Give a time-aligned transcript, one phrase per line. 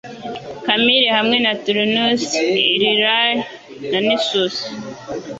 [0.65, 2.23] Camille hamwe na Turnus
[2.73, 3.41] Euryale
[3.91, 4.55] na Nissus